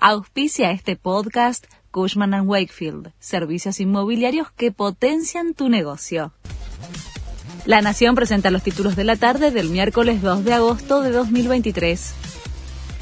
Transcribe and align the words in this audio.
Auspicia 0.00 0.70
este 0.70 0.94
podcast 0.94 1.66
Cushman⁇ 1.90 2.30
Wakefield, 2.46 3.10
servicios 3.18 3.80
inmobiliarios 3.80 4.52
que 4.52 4.70
potencian 4.70 5.54
tu 5.54 5.68
negocio. 5.68 6.32
La 7.66 7.82
Nación 7.82 8.14
presenta 8.14 8.52
los 8.52 8.62
títulos 8.62 8.94
de 8.94 9.02
la 9.02 9.16
tarde 9.16 9.50
del 9.50 9.70
miércoles 9.70 10.22
2 10.22 10.44
de 10.44 10.54
agosto 10.54 11.02
de 11.02 11.10
2023. 11.10 12.14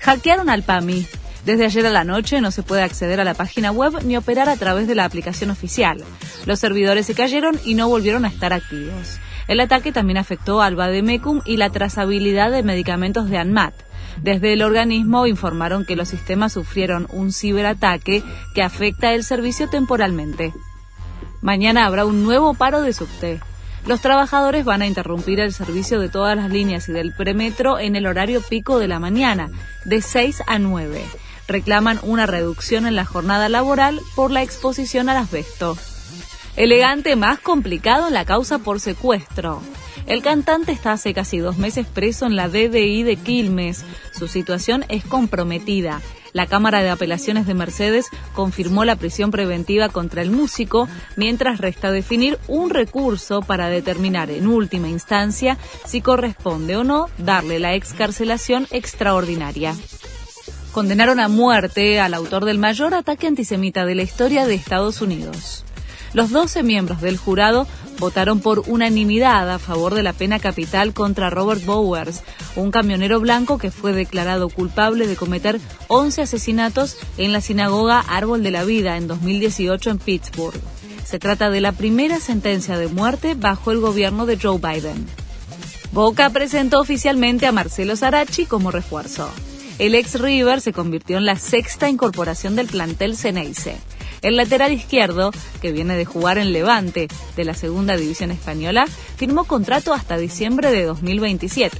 Hackearon 0.00 0.50
al 0.50 0.64
PAMI. 0.64 1.06
Desde 1.46 1.66
ayer 1.66 1.86
a 1.86 1.90
la 1.90 2.02
noche 2.02 2.40
no 2.40 2.50
se 2.50 2.64
puede 2.64 2.82
acceder 2.82 3.20
a 3.20 3.24
la 3.24 3.34
página 3.34 3.70
web 3.70 4.02
ni 4.02 4.16
operar 4.16 4.48
a 4.48 4.56
través 4.56 4.88
de 4.88 4.96
la 4.96 5.04
aplicación 5.04 5.50
oficial. 5.50 6.02
Los 6.44 6.58
servidores 6.58 7.06
se 7.06 7.14
cayeron 7.14 7.60
y 7.64 7.74
no 7.74 7.88
volvieron 7.88 8.24
a 8.24 8.28
estar 8.28 8.52
activos. 8.52 9.20
El 9.46 9.60
ataque 9.60 9.92
también 9.92 10.18
afectó 10.18 10.60
al 10.60 10.74
Bademecum 10.74 11.40
y 11.44 11.56
la 11.56 11.70
trazabilidad 11.70 12.50
de 12.50 12.64
medicamentos 12.64 13.30
de 13.30 13.38
ANMAT. 13.38 13.74
Desde 14.22 14.52
el 14.52 14.62
organismo 14.62 15.26
informaron 15.26 15.84
que 15.84 15.96
los 15.96 16.08
sistemas 16.08 16.52
sufrieron 16.52 17.06
un 17.10 17.32
ciberataque 17.32 18.22
que 18.54 18.62
afecta 18.62 19.14
el 19.14 19.24
servicio 19.24 19.68
temporalmente. 19.68 20.52
Mañana 21.40 21.86
habrá 21.86 22.04
un 22.04 22.22
nuevo 22.22 22.54
paro 22.54 22.82
de 22.82 22.92
subte. 22.92 23.40
Los 23.86 24.02
trabajadores 24.02 24.64
van 24.64 24.82
a 24.82 24.86
interrumpir 24.86 25.40
el 25.40 25.54
servicio 25.54 26.00
de 26.00 26.10
todas 26.10 26.36
las 26.36 26.50
líneas 26.50 26.88
y 26.88 26.92
del 26.92 27.14
premetro 27.14 27.78
en 27.78 27.96
el 27.96 28.06
horario 28.06 28.42
pico 28.42 28.78
de 28.78 28.88
la 28.88 28.98
mañana, 28.98 29.50
de 29.86 30.02
6 30.02 30.42
a 30.46 30.58
9. 30.58 31.02
Reclaman 31.48 31.98
una 32.02 32.26
reducción 32.26 32.86
en 32.86 32.94
la 32.94 33.06
jornada 33.06 33.48
laboral 33.48 34.00
por 34.14 34.30
la 34.30 34.42
exposición 34.42 35.08
al 35.08 35.16
asbesto. 35.16 35.78
Elegante 36.56 37.16
más 37.16 37.38
complicado 37.38 38.08
en 38.08 38.14
la 38.14 38.24
causa 38.24 38.58
por 38.58 38.80
secuestro. 38.80 39.62
El 40.06 40.22
cantante 40.22 40.72
está 40.72 40.92
hace 40.92 41.14
casi 41.14 41.38
dos 41.38 41.56
meses 41.58 41.86
preso 41.86 42.26
en 42.26 42.34
la 42.34 42.48
DDI 42.48 43.04
de 43.04 43.16
Quilmes. 43.16 43.84
Su 44.12 44.26
situación 44.26 44.84
es 44.88 45.04
comprometida. 45.04 46.00
La 46.32 46.46
Cámara 46.46 46.82
de 46.82 46.90
Apelaciones 46.90 47.46
de 47.46 47.54
Mercedes 47.54 48.06
confirmó 48.34 48.84
la 48.84 48.96
prisión 48.96 49.30
preventiva 49.30 49.88
contra 49.88 50.22
el 50.22 50.30
músico, 50.30 50.88
mientras 51.16 51.58
resta 51.58 51.90
definir 51.90 52.38
un 52.46 52.70
recurso 52.70 53.40
para 53.42 53.68
determinar 53.68 54.30
en 54.30 54.46
última 54.46 54.88
instancia 54.88 55.58
si 55.86 56.00
corresponde 56.00 56.76
o 56.76 56.84
no 56.84 57.08
darle 57.18 57.58
la 57.58 57.74
excarcelación 57.74 58.66
extraordinaria. 58.70 59.76
Condenaron 60.72 61.18
a 61.18 61.28
muerte 61.28 62.00
al 62.00 62.14
autor 62.14 62.44
del 62.44 62.58
mayor 62.58 62.94
ataque 62.94 63.26
antisemita 63.26 63.84
de 63.84 63.96
la 63.96 64.02
historia 64.02 64.46
de 64.46 64.54
Estados 64.54 65.02
Unidos. 65.02 65.64
Los 66.12 66.30
12 66.30 66.62
miembros 66.62 67.00
del 67.00 67.16
jurado 67.16 67.66
votaron 67.98 68.40
por 68.40 68.64
unanimidad 68.66 69.48
a 69.50 69.58
favor 69.58 69.94
de 69.94 70.02
la 70.02 70.12
pena 70.12 70.40
capital 70.40 70.92
contra 70.92 71.30
Robert 71.30 71.64
Bowers, 71.64 72.22
un 72.56 72.70
camionero 72.70 73.20
blanco 73.20 73.58
que 73.58 73.70
fue 73.70 73.92
declarado 73.92 74.48
culpable 74.48 75.06
de 75.06 75.16
cometer 75.16 75.60
11 75.88 76.22
asesinatos 76.22 76.96
en 77.18 77.32
la 77.32 77.40
sinagoga 77.40 78.00
Árbol 78.00 78.42
de 78.42 78.50
la 78.50 78.64
Vida 78.64 78.96
en 78.96 79.06
2018 79.06 79.90
en 79.90 79.98
Pittsburgh. 79.98 80.60
Se 81.04 81.18
trata 81.18 81.50
de 81.50 81.60
la 81.60 81.72
primera 81.72 82.18
sentencia 82.20 82.78
de 82.78 82.88
muerte 82.88 83.34
bajo 83.34 83.70
el 83.70 83.80
gobierno 83.80 84.26
de 84.26 84.38
Joe 84.40 84.58
Biden. 84.58 85.06
Boca 85.92 86.30
presentó 86.30 86.80
oficialmente 86.80 87.46
a 87.46 87.52
Marcelo 87.52 87.96
Sarachi 87.96 88.46
como 88.46 88.70
refuerzo. 88.70 89.28
El 89.78 89.94
ex 89.94 90.20
River 90.20 90.60
se 90.60 90.72
convirtió 90.72 91.18
en 91.18 91.24
la 91.24 91.36
sexta 91.36 91.88
incorporación 91.88 92.54
del 92.54 92.68
plantel 92.68 93.16
Ceneice. 93.16 93.76
El 94.22 94.36
lateral 94.36 94.72
izquierdo, 94.72 95.30
que 95.62 95.72
viene 95.72 95.96
de 95.96 96.04
jugar 96.04 96.38
en 96.38 96.52
Levante 96.52 97.08
de 97.36 97.44
la 97.44 97.54
Segunda 97.54 97.96
División 97.96 98.30
Española, 98.30 98.86
firmó 99.16 99.44
contrato 99.44 99.94
hasta 99.94 100.18
diciembre 100.18 100.70
de 100.70 100.84
2027. 100.84 101.78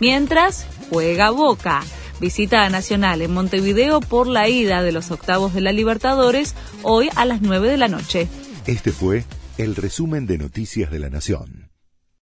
Mientras, 0.00 0.66
juega 0.90 1.30
Boca. 1.30 1.82
Visita 2.20 2.62
a 2.62 2.70
Nacional 2.70 3.20
en 3.22 3.32
Montevideo 3.32 4.00
por 4.00 4.26
la 4.26 4.48
ida 4.48 4.82
de 4.82 4.92
los 4.92 5.10
octavos 5.10 5.52
de 5.54 5.60
la 5.60 5.72
Libertadores 5.72 6.54
hoy 6.82 7.10
a 7.14 7.24
las 7.24 7.42
9 7.42 7.68
de 7.68 7.76
la 7.76 7.88
noche. 7.88 8.28
Este 8.66 8.90
fue 8.90 9.24
el 9.58 9.76
resumen 9.76 10.26
de 10.26 10.38
Noticias 10.38 10.90
de 10.90 10.98
la 10.98 11.10
Nación. 11.10 11.65